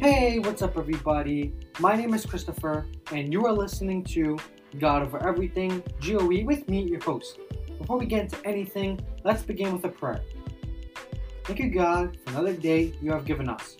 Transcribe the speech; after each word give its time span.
Hey, 0.00 0.38
what's 0.38 0.62
up, 0.62 0.78
everybody? 0.78 1.52
My 1.80 1.96
name 1.96 2.14
is 2.14 2.24
Christopher, 2.24 2.86
and 3.10 3.32
you 3.32 3.44
are 3.46 3.52
listening 3.52 4.04
to 4.04 4.38
God 4.78 5.02
Over 5.02 5.26
Everything, 5.26 5.82
GOE, 6.00 6.44
with 6.44 6.68
me, 6.68 6.84
your 6.84 7.00
host. 7.00 7.40
Before 7.80 7.98
we 7.98 8.06
get 8.06 8.22
into 8.22 8.46
anything, 8.46 9.00
let's 9.24 9.42
begin 9.42 9.72
with 9.72 9.84
a 9.86 9.88
prayer. 9.88 10.22
Thank 11.42 11.58
you, 11.58 11.70
God, 11.70 12.16
for 12.24 12.30
another 12.30 12.52
day 12.52 12.94
you 13.02 13.10
have 13.10 13.24
given 13.24 13.48
us. 13.48 13.78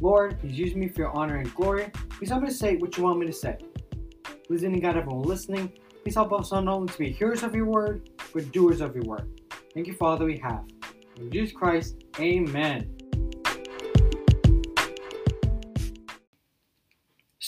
Lord, 0.00 0.40
please 0.40 0.58
use 0.58 0.74
me 0.74 0.88
for 0.88 1.02
your 1.02 1.16
honor 1.16 1.36
and 1.36 1.54
glory. 1.54 1.92
Please 2.10 2.30
help 2.30 2.42
me 2.42 2.48
to 2.48 2.54
say 2.54 2.74
what 2.74 2.96
you 2.96 3.04
want 3.04 3.20
me 3.20 3.26
to 3.26 3.32
say. 3.32 3.58
Please, 4.48 4.64
any 4.64 4.80
God, 4.80 4.96
everyone 4.96 5.22
listening, 5.22 5.72
please 6.02 6.16
help 6.16 6.32
us 6.32 6.50
not 6.50 6.66
only 6.66 6.92
to 6.92 6.98
be 6.98 7.12
hearers 7.12 7.44
of 7.44 7.54
your 7.54 7.66
word, 7.66 8.10
but 8.34 8.50
doers 8.50 8.80
of 8.80 8.92
your 8.96 9.04
word. 9.04 9.40
Thank 9.72 9.86
you 9.86 9.92
Father, 9.92 10.24
we 10.24 10.36
have. 10.38 10.64
In 11.16 11.30
Jesus 11.30 11.54
Christ, 11.54 12.02
amen. 12.18 12.97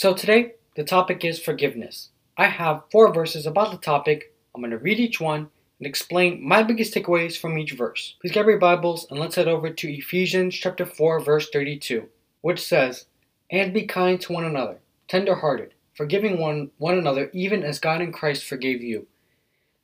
So 0.01 0.15
today, 0.15 0.53
the 0.77 0.83
topic 0.83 1.27
is 1.27 1.39
forgiveness. 1.39 2.09
I 2.35 2.47
have 2.47 2.85
four 2.91 3.13
verses 3.13 3.45
about 3.45 3.71
the 3.71 3.77
topic. 3.77 4.33
I'm 4.55 4.63
going 4.63 4.71
to 4.71 4.79
read 4.79 4.99
each 4.99 5.21
one 5.21 5.51
and 5.79 5.87
explain 5.87 6.43
my 6.43 6.63
biggest 6.63 6.95
takeaways 6.95 7.39
from 7.39 7.59
each 7.59 7.73
verse. 7.73 8.17
Please 8.19 8.33
grab 8.33 8.47
your 8.47 8.59
Bibles 8.59 9.07
and 9.11 9.21
let's 9.21 9.35
head 9.35 9.47
over 9.47 9.69
to 9.69 9.93
Ephesians 9.93 10.55
chapter 10.55 10.87
4 10.87 11.21
verse 11.21 11.51
32, 11.51 12.09
which 12.41 12.67
says, 12.67 13.09
"And 13.51 13.75
be 13.75 13.83
kind 13.83 14.19
to 14.23 14.33
one 14.33 14.47
another, 14.47 14.79
tender-hearted, 15.07 15.75
forgiving 15.93 16.41
one 16.41 16.71
one 16.79 16.97
another 16.97 17.29
even 17.35 17.63
as 17.63 17.79
God 17.79 18.01
in 18.01 18.11
Christ 18.11 18.43
forgave 18.43 18.83
you." 18.83 19.07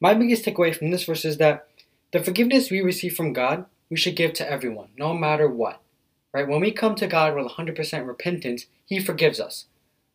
My 0.00 0.14
biggest 0.14 0.46
takeaway 0.46 0.74
from 0.74 0.92
this 0.92 1.04
verse 1.04 1.26
is 1.26 1.36
that 1.36 1.68
the 2.12 2.24
forgiveness 2.24 2.70
we 2.70 2.80
receive 2.80 3.14
from 3.14 3.34
God, 3.34 3.66
we 3.90 3.98
should 3.98 4.16
give 4.16 4.32
to 4.32 4.50
everyone, 4.50 4.88
no 4.96 5.12
matter 5.12 5.46
what. 5.46 5.82
Right? 6.32 6.48
When 6.48 6.62
we 6.62 6.70
come 6.72 6.94
to 6.94 7.06
God 7.06 7.36
with 7.36 7.44
100% 7.44 8.06
repentance, 8.06 8.64
he 8.86 8.98
forgives 8.98 9.38
us. 9.38 9.66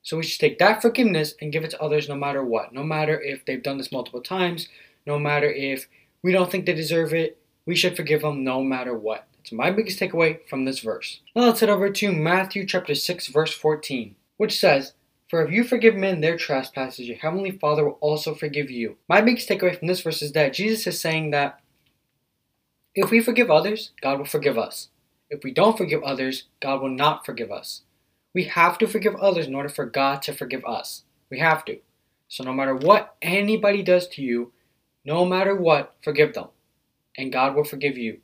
So 0.03 0.17
we 0.17 0.23
should 0.23 0.39
take 0.39 0.59
that 0.59 0.81
forgiveness 0.81 1.35
and 1.41 1.51
give 1.51 1.63
it 1.63 1.71
to 1.71 1.81
others 1.81 2.09
no 2.09 2.15
matter 2.15 2.43
what. 2.43 2.73
No 2.73 2.83
matter 2.83 3.19
if 3.19 3.45
they've 3.45 3.61
done 3.61 3.77
this 3.77 3.91
multiple 3.91 4.21
times, 4.21 4.67
no 5.05 5.19
matter 5.19 5.49
if 5.49 5.87
we 6.23 6.31
don't 6.31 6.51
think 6.51 6.65
they 6.65 6.73
deserve 6.73 7.13
it, 7.13 7.39
we 7.65 7.75
should 7.75 7.95
forgive 7.95 8.21
them 8.21 8.43
no 8.43 8.63
matter 8.63 8.97
what. 8.97 9.27
That's 9.37 9.51
my 9.51 9.71
biggest 9.71 9.99
takeaway 9.99 10.39
from 10.47 10.65
this 10.65 10.79
verse. 10.79 11.21
Now 11.35 11.43
let's 11.43 11.59
head 11.59 11.69
over 11.69 11.89
to 11.89 12.11
Matthew 12.11 12.65
chapter 12.65 12.95
6 12.95 13.27
verse 13.27 13.53
14, 13.53 14.15
which 14.37 14.59
says, 14.59 14.93
For 15.29 15.43
if 15.43 15.51
you 15.51 15.63
forgive 15.63 15.95
men 15.95 16.21
their 16.21 16.37
trespasses, 16.37 17.07
your 17.07 17.17
heavenly 17.17 17.51
Father 17.51 17.85
will 17.85 17.97
also 18.01 18.33
forgive 18.35 18.69
you. 18.69 18.97
My 19.07 19.21
biggest 19.21 19.49
takeaway 19.49 19.77
from 19.77 19.87
this 19.87 20.01
verse 20.01 20.21
is 20.21 20.33
that 20.33 20.53
Jesus 20.53 20.87
is 20.87 20.99
saying 20.99 21.31
that 21.31 21.59
if 22.93 23.09
we 23.09 23.21
forgive 23.21 23.49
others, 23.49 23.91
God 24.01 24.17
will 24.17 24.25
forgive 24.25 24.57
us. 24.57 24.89
If 25.29 25.43
we 25.43 25.51
don't 25.51 25.77
forgive 25.77 26.03
others, 26.03 26.43
God 26.59 26.81
will 26.81 26.89
not 26.89 27.25
forgive 27.25 27.51
us. 27.51 27.83
We 28.33 28.45
have 28.45 28.77
to 28.79 28.87
forgive 28.87 29.15
others 29.15 29.47
in 29.47 29.55
order 29.55 29.69
for 29.69 29.85
God 29.85 30.21
to 30.23 30.33
forgive 30.33 30.63
us. 30.65 31.03
We 31.29 31.39
have 31.39 31.65
to. 31.65 31.79
So 32.27 32.43
no 32.43 32.53
matter 32.53 32.75
what 32.75 33.15
anybody 33.21 33.83
does 33.83 34.07
to 34.09 34.21
you, 34.21 34.53
no 35.03 35.25
matter 35.25 35.55
what, 35.55 35.95
forgive 36.01 36.33
them. 36.33 36.47
And 37.17 37.31
God 37.31 37.55
will 37.55 37.65
forgive 37.65 37.97
you. 37.97 38.19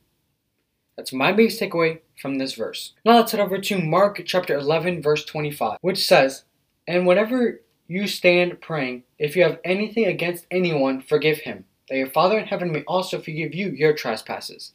That's 0.95 1.13
my 1.13 1.31
biggest 1.31 1.59
takeaway 1.59 1.99
from 2.19 2.37
this 2.37 2.53
verse. 2.53 2.93
Now 3.05 3.17
let's 3.17 3.31
head 3.31 3.41
over 3.41 3.59
to 3.59 3.81
Mark 3.81 4.21
chapter 4.25 4.55
11, 4.57 5.01
verse 5.01 5.25
25, 5.25 5.77
which 5.81 6.05
says, 6.05 6.45
And 6.87 7.05
whenever 7.05 7.61
you 7.87 8.07
stand 8.07 8.61
praying, 8.61 9.03
if 9.19 9.35
you 9.35 9.43
have 9.43 9.59
anything 9.63 10.05
against 10.05 10.47
anyone, 10.49 11.01
forgive 11.01 11.39
him, 11.39 11.65
that 11.89 11.97
your 11.97 12.09
Father 12.09 12.39
in 12.39 12.47
heaven 12.47 12.71
may 12.71 12.83
also 12.83 13.19
forgive 13.19 13.53
you 13.53 13.69
your 13.69 13.93
trespasses. 13.93 14.71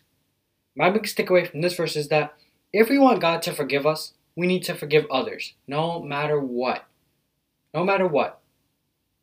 My 0.77 0.91
biggest 0.91 1.17
takeaway 1.19 1.51
from 1.51 1.61
this 1.61 1.77
verse 1.77 1.97
is 1.97 2.09
that 2.09 2.35
if 2.73 2.89
we 2.89 2.99
want 2.99 3.21
God 3.21 3.43
to 3.43 3.53
forgive 3.53 3.87
us, 3.87 4.15
we 4.37 4.47
need 4.47 4.63
to 4.65 4.75
forgive 4.75 5.07
others, 5.11 5.55
no 5.67 6.03
matter 6.03 6.39
what. 6.41 6.87
No 7.75 7.85
matter 7.85 8.07
what. 8.07 8.41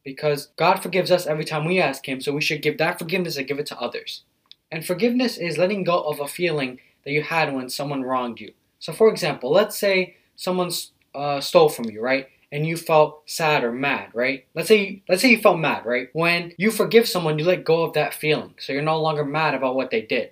Because 0.03 0.47
God 0.55 0.81
forgives 0.81 1.11
us 1.11 1.27
every 1.27 1.45
time 1.45 1.65
we 1.65 1.79
ask 1.79 2.07
Him, 2.07 2.21
so 2.21 2.33
we 2.33 2.41
should 2.41 2.61
give 2.61 2.77
that 2.77 2.99
forgiveness 2.99 3.37
and 3.37 3.47
give 3.47 3.59
it 3.59 3.65
to 3.67 3.79
others. 3.79 4.23
And 4.71 4.85
forgiveness 4.85 5.37
is 5.37 5.57
letting 5.57 5.83
go 5.83 5.99
of 6.01 6.19
a 6.19 6.27
feeling 6.27 6.79
that 7.03 7.11
you 7.11 7.23
had 7.23 7.53
when 7.53 7.69
someone 7.69 8.03
wronged 8.03 8.39
you. 8.39 8.53
So, 8.79 8.93
for 8.93 9.09
example, 9.09 9.51
let's 9.51 9.77
say 9.77 10.15
someone 10.35 10.71
uh, 11.13 11.41
stole 11.41 11.69
from 11.69 11.89
you, 11.89 12.01
right? 12.01 12.27
And 12.51 12.65
you 12.65 12.77
felt 12.77 13.21
sad 13.29 13.63
or 13.63 13.71
mad, 13.71 14.09
right? 14.13 14.45
Let's 14.55 14.67
say 14.67 15.03
let's 15.07 15.21
say 15.21 15.29
you 15.29 15.39
felt 15.39 15.59
mad, 15.59 15.85
right? 15.85 16.09
When 16.13 16.53
you 16.57 16.71
forgive 16.71 17.07
someone, 17.07 17.37
you 17.37 17.45
let 17.45 17.63
go 17.63 17.83
of 17.83 17.93
that 17.93 18.13
feeling, 18.13 18.55
so 18.57 18.73
you're 18.73 18.81
no 18.81 18.99
longer 18.99 19.23
mad 19.23 19.53
about 19.53 19.75
what 19.75 19.91
they 19.91 20.01
did. 20.01 20.31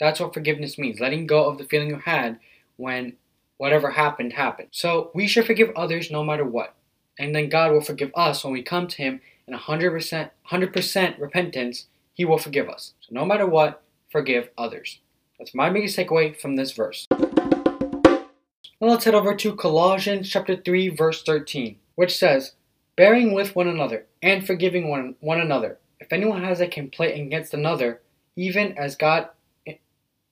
That's 0.00 0.20
what 0.20 0.32
forgiveness 0.32 0.78
means: 0.78 1.00
letting 1.00 1.26
go 1.26 1.44
of 1.44 1.58
the 1.58 1.64
feeling 1.64 1.90
you 1.90 1.98
had 1.98 2.38
when 2.76 3.14
whatever 3.58 3.90
happened, 3.90 4.32
happened. 4.32 4.68
So 4.72 5.10
we 5.14 5.26
should 5.26 5.46
forgive 5.46 5.70
others 5.76 6.10
no 6.10 6.24
matter 6.24 6.44
what. 6.44 6.74
And 7.18 7.34
then 7.34 7.48
God 7.48 7.72
will 7.72 7.80
forgive 7.80 8.10
us 8.14 8.42
when 8.42 8.52
we 8.52 8.62
come 8.62 8.86
to 8.86 8.96
Him 8.96 9.20
in 9.46 9.54
100%, 9.54 10.30
100% 10.50 11.20
repentance. 11.20 11.86
He 12.14 12.24
will 12.24 12.38
forgive 12.38 12.68
us. 12.68 12.94
So 13.00 13.08
no 13.10 13.24
matter 13.24 13.46
what, 13.46 13.82
forgive 14.10 14.48
others. 14.56 15.00
That's 15.38 15.54
my 15.54 15.70
biggest 15.70 15.96
takeaway 15.96 16.36
from 16.36 16.56
this 16.56 16.72
verse. 16.72 17.06
Now 18.80 18.90
let's 18.90 19.04
head 19.04 19.14
over 19.14 19.34
to 19.34 19.56
Colossians 19.56 20.30
chapter 20.30 20.56
3 20.56 20.88
verse 20.90 21.22
13, 21.22 21.78
which 21.96 22.16
says, 22.16 22.54
"Bearing 22.96 23.32
with 23.32 23.56
one 23.56 23.68
another 23.68 24.06
and 24.22 24.46
forgiving 24.46 24.88
one, 24.88 25.16
one 25.20 25.40
another. 25.40 25.78
If 26.00 26.12
anyone 26.12 26.44
has 26.44 26.60
a 26.60 26.68
complaint 26.68 27.20
against 27.20 27.54
another, 27.54 28.00
even 28.36 28.78
as 28.78 28.94
God 28.94 29.28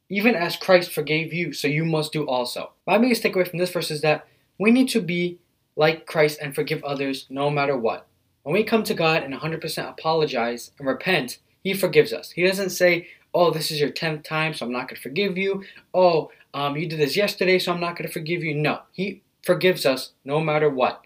even 0.09 0.35
as 0.35 0.57
Christ 0.57 0.93
forgave 0.93 1.33
you, 1.33 1.53
so 1.53 1.69
you 1.69 1.85
must 1.85 2.13
do 2.13 2.27
also. 2.27 2.73
My 2.87 2.99
biggest 2.99 3.23
takeaway 3.23 3.49
from 3.49 3.59
this 3.59 3.73
verse 3.73 3.91
is 3.91 4.03
that 4.03 4.27
we 4.59 4.71
need 4.71 4.89
to 4.91 5.01
be 5.01 5.39
like 5.75 6.07
Christ 6.07 6.39
and 6.41 6.55
forgive 6.55 6.83
others 6.85 7.27
no 7.29 7.51
matter 7.51 7.77
what. 7.77 8.07
When 8.43 8.55
we 8.55 8.65
come 8.65 8.85
to 8.85 8.95
God 8.95 9.23
and 9.23 9.35
100% 9.35 9.89
apologize 9.89 10.71
and 10.79 10.87
repent, 10.87 11.39
He 11.63 11.75
forgives 11.75 12.13
us. 12.13 12.31
He 12.31 12.47
doesn't 12.47 12.71
say, 12.71 13.09
Oh, 13.35 13.51
this 13.51 13.71
is 13.71 13.81
your 13.81 13.91
10th 13.91 14.25
time, 14.25 14.55
so 14.55 14.65
I'm 14.65 14.73
not 14.73 14.89
going 14.89 14.97
to 14.97 15.03
forgive 15.03 15.37
you. 15.37 15.63
Oh, 15.93 16.31
um, 16.55 16.77
you 16.77 16.89
did 16.89 16.99
this 16.99 17.17
yesterday, 17.17 17.59
so 17.59 17.73
I'm 17.73 17.81
not 17.81 17.97
going 17.97 18.07
to 18.07 18.13
forgive 18.13 18.43
you. 18.43 18.55
No, 18.55 18.81
He 18.93 19.23
forgives 19.43 19.85
us 19.85 20.13
no 20.25 20.41
matter 20.41 20.71
what. 20.71 21.05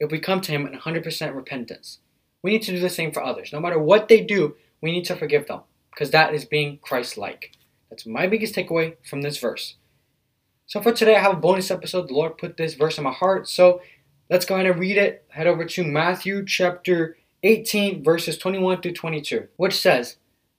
If 0.00 0.10
we 0.10 0.20
come 0.20 0.40
to 0.42 0.52
Him 0.52 0.66
in 0.66 0.78
100% 0.78 1.34
repentance, 1.34 1.98
we 2.42 2.52
need 2.52 2.62
to 2.62 2.72
do 2.72 2.80
the 2.80 2.88
same 2.88 3.12
for 3.12 3.22
others. 3.22 3.52
No 3.52 3.60
matter 3.60 3.78
what 3.78 4.08
they 4.08 4.20
do, 4.20 4.56
we 4.80 4.92
need 4.92 5.04
to 5.06 5.16
forgive 5.16 5.48
them 5.48 5.60
because 5.90 6.12
that 6.12 6.32
is 6.32 6.44
being 6.44 6.78
Christ 6.78 7.18
like. 7.18 7.52
That's 7.90 8.06
my 8.06 8.26
biggest 8.26 8.54
takeaway 8.54 8.96
from 9.08 9.22
this 9.22 9.38
verse. 9.38 9.76
So 10.66 10.82
for 10.82 10.92
today, 10.92 11.16
I 11.16 11.20
have 11.22 11.32
a 11.32 11.40
bonus 11.40 11.70
episode. 11.70 12.08
The 12.08 12.14
Lord 12.14 12.36
put 12.36 12.56
this 12.56 12.74
verse 12.74 12.98
in 12.98 13.04
my 13.04 13.12
heart. 13.12 13.48
So 13.48 13.80
let's 14.28 14.44
go 14.44 14.54
ahead 14.54 14.66
and 14.66 14.78
read 14.78 14.98
it. 14.98 15.24
Head 15.30 15.46
over 15.46 15.64
to 15.64 15.84
Matthew 15.84 16.44
chapter 16.44 17.16
18, 17.42 18.04
verses 18.04 18.36
21 18.36 18.82
through 18.82 18.92
22, 18.92 19.48
which 19.56 19.80
says, 19.80 20.16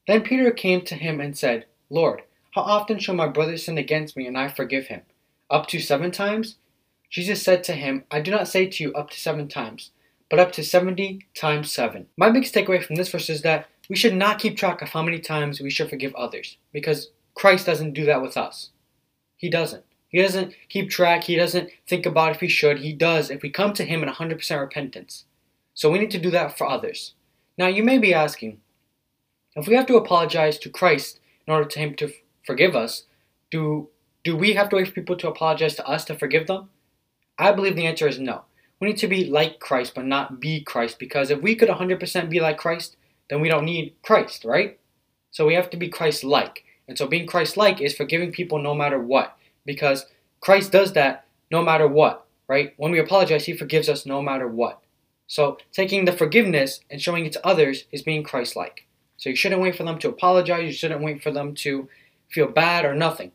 Then 0.08 0.22
Peter 0.22 0.52
came 0.52 0.82
to 0.82 0.96
him 0.96 1.20
and 1.20 1.38
said, 1.38 1.66
Lord, 1.90 2.24
how 2.52 2.62
often 2.62 2.98
shall 2.98 3.16
my 3.16 3.28
brother 3.28 3.58
sin 3.58 3.78
against 3.78 4.18
me 4.18 4.26
and 4.26 4.38
I 4.38 4.48
forgive 4.48 4.88
him? 4.88 5.02
Up 5.50 5.68
to 5.68 5.80
seven 5.80 6.12
times? 6.12 6.56
Jesus 7.10 7.42
said 7.42 7.64
to 7.66 7.74
him, 7.74 8.04
I 8.10 8.22
do 8.22 8.32
not 8.32 8.48
say 8.48 8.68
to 8.68 8.84
you 8.84 8.94
up 8.94 9.10
to 9.12 9.20
seven 9.20 9.48
times, 9.48 9.92
but 10.30 10.40
up 10.40 10.52
to 10.54 10.64
70 10.64 11.28
times 11.36 11.72
seven. 11.72 12.08
My 12.18 12.30
biggest 12.30 12.54
takeaway 12.54 12.84
from 12.84 12.96
this 12.96 13.10
verse 13.10 13.30
is 13.30 13.42
that 13.42 13.68
we 13.90 13.96
should 13.96 14.14
not 14.14 14.40
keep 14.40 14.56
track 14.56 14.82
of 14.82 14.90
how 14.90 15.02
many 15.02 15.20
times 15.20 15.60
we 15.60 15.72
should 15.72 15.90
forgive 15.90 16.14
others 16.16 16.58
because 16.72 17.10
Christ 17.40 17.66
doesn't 17.66 17.94
do 17.94 18.04
that 18.04 18.22
with 18.22 18.36
us. 18.36 18.72
He 19.38 19.50
doesn't. 19.50 19.86
He 20.10 20.22
doesn't 20.22 20.54
keep 20.68 20.90
track. 20.90 21.24
He 21.24 21.38
doesn't 21.38 21.70
think 21.88 22.06
about 22.06 22.32
if 22.32 22.42
he 22.42 22.50
should. 22.50 22.80
He 22.80 22.92
does 22.92 23.32
if 23.32 23.42
we 23.42 23.50
come 23.50 23.72
to 23.76 23.86
him 23.86 24.04
in 24.04 24.10
100% 24.10 24.60
repentance. 24.60 25.24
So 25.74 25.90
we 25.90 26.00
need 26.00 26.12
to 26.12 26.20
do 26.20 26.32
that 26.32 26.58
for 26.58 26.68
others. 26.68 27.14
Now 27.58 27.68
you 27.68 27.82
may 27.82 27.98
be 27.98 28.14
asking, 28.14 28.60
if 29.56 29.70
we 29.70 29.76
have 29.76 29.86
to 29.86 29.96
apologize 29.96 30.60
to 30.60 30.70
Christ 30.70 31.22
in 31.48 31.54
order 31.54 31.70
to 31.70 31.80
him 31.80 31.96
to 31.96 32.12
forgive 32.46 32.76
us, 32.76 33.06
do 33.50 33.88
do 34.26 34.36
we 34.36 34.56
have 34.56 34.68
to 34.70 34.76
wait 34.76 34.88
for 34.88 34.94
people 34.94 35.16
to 35.16 35.30
apologize 35.30 35.76
to 35.76 35.88
us 35.88 36.04
to 36.06 36.20
forgive 36.20 36.48
them? 36.48 36.70
I 37.38 37.54
believe 37.54 37.78
the 37.78 37.88
answer 37.88 38.06
is 38.08 38.20
no. 38.20 38.44
We 38.82 38.90
need 38.90 38.98
to 38.98 39.08
be 39.08 39.24
like 39.30 39.62
Christ, 39.62 39.96
but 39.96 40.06
not 40.06 40.42
be 40.42 40.60
Christ, 40.62 41.00
because 41.00 41.32
if 41.32 41.42
we 41.42 41.56
could 41.56 41.70
100% 41.70 42.30
be 42.30 42.42
like 42.42 42.58
Christ, 42.58 42.98
then 43.30 43.40
we 43.40 43.48
don't 43.48 43.64
need 43.64 43.96
Christ, 44.04 44.44
right? 44.44 44.78
So 45.32 45.46
we 45.46 45.54
have 45.54 45.70
to 45.70 45.78
be 45.78 45.88
Christ 45.88 46.26
like. 46.26 46.66
And 46.90 46.98
so 46.98 47.08
being 47.08 47.28
Christ 47.28 47.56
like 47.56 47.80
is 47.80 47.96
forgiving 47.96 48.32
people 48.32 48.60
no 48.60 48.74
matter 48.74 49.00
what. 49.00 49.38
Because 49.64 50.08
Christ 50.42 50.72
does 50.72 50.94
that 50.94 51.26
no 51.52 51.64
matter 51.64 51.88
what, 51.88 52.26
right? 52.48 52.74
When 52.78 52.92
we 52.92 53.00
apologize, 53.00 53.46
He 53.46 53.56
forgives 53.56 53.88
us 53.88 54.06
no 54.06 54.22
matter 54.22 54.48
what. 54.48 54.82
So 55.28 55.60
taking 55.72 56.06
the 56.06 56.12
forgiveness 56.12 56.82
and 56.90 57.00
showing 57.00 57.26
it 57.26 57.32
to 57.34 57.48
others 57.48 57.86
is 57.92 58.02
being 58.02 58.24
Christ 58.24 58.56
like. 58.56 58.88
So 59.18 59.30
you 59.30 59.36
shouldn't 59.36 59.62
wait 59.62 59.76
for 59.76 59.84
them 59.84 60.00
to 60.00 60.10
apologize. 60.10 60.66
You 60.66 60.72
shouldn't 60.72 61.04
wait 61.04 61.22
for 61.22 61.30
them 61.32 61.54
to 61.56 61.88
feel 62.32 62.48
bad 62.48 62.86
or 62.86 62.96
nothing. 62.96 63.32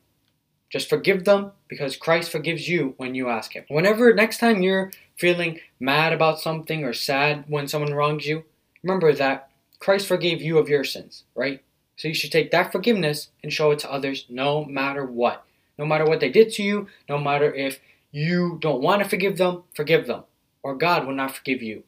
Just 0.70 0.88
forgive 0.88 1.24
them 1.24 1.52
because 1.68 1.96
Christ 1.96 2.32
forgives 2.32 2.68
you 2.68 2.94
when 2.96 3.14
you 3.14 3.28
ask 3.28 3.54
Him. 3.54 3.64
Whenever, 3.68 4.12
next 4.12 4.38
time 4.38 4.62
you're 4.62 4.90
feeling 5.16 5.60
mad 5.78 6.12
about 6.12 6.40
something 6.40 6.82
or 6.82 6.92
sad 6.92 7.44
when 7.46 7.68
someone 7.68 7.94
wrongs 7.94 8.26
you, 8.26 8.44
remember 8.82 9.12
that 9.12 9.50
Christ 9.78 10.08
forgave 10.08 10.42
you 10.42 10.58
of 10.58 10.68
your 10.68 10.82
sins, 10.82 11.22
right? 11.36 11.62
So 11.96 12.08
you 12.08 12.14
should 12.14 12.32
take 12.32 12.50
that 12.50 12.72
forgiveness 12.72 13.28
and 13.42 13.52
show 13.52 13.70
it 13.70 13.78
to 13.80 13.92
others 13.92 14.26
no 14.28 14.64
matter 14.64 15.04
what. 15.04 15.44
No 15.78 15.86
matter 15.86 16.04
what 16.04 16.20
they 16.20 16.30
did 16.30 16.52
to 16.54 16.62
you, 16.62 16.88
no 17.08 17.18
matter 17.18 17.52
if 17.52 17.80
you 18.12 18.58
don't 18.60 18.82
want 18.82 19.02
to 19.02 19.08
forgive 19.08 19.38
them, 19.38 19.64
forgive 19.74 20.06
them, 20.06 20.22
or 20.62 20.76
God 20.76 21.06
will 21.06 21.14
not 21.14 21.34
forgive 21.34 21.62
you. 21.62 21.82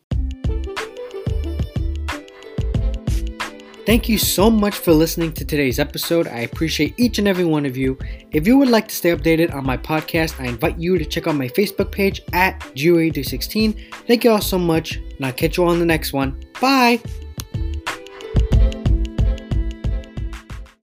Thank 3.86 4.08
you 4.08 4.18
so 4.18 4.50
much 4.50 4.74
for 4.74 4.92
listening 4.92 5.32
to 5.34 5.44
today's 5.44 5.78
episode. 5.78 6.26
I 6.26 6.40
appreciate 6.40 6.94
each 6.96 7.20
and 7.20 7.28
every 7.28 7.44
one 7.44 7.64
of 7.64 7.76
you. 7.76 7.96
If 8.32 8.44
you 8.44 8.58
would 8.58 8.68
like 8.68 8.88
to 8.88 8.96
stay 8.96 9.14
updated 9.14 9.54
on 9.54 9.64
my 9.64 9.76
podcast, 9.76 10.40
I 10.40 10.48
invite 10.48 10.76
you 10.76 10.98
to 10.98 11.04
check 11.04 11.28
out 11.28 11.36
my 11.36 11.46
Facebook 11.46 11.92
page 11.92 12.20
at 12.32 12.58
GeoA316. 12.74 13.94
Thank 14.08 14.24
you 14.24 14.32
all 14.32 14.40
so 14.40 14.58
much, 14.58 14.96
and 14.96 15.24
I'll 15.24 15.32
catch 15.32 15.56
you 15.56 15.66
on 15.66 15.78
the 15.78 15.86
next 15.86 16.12
one. 16.12 16.36
Bye! 16.60 17.00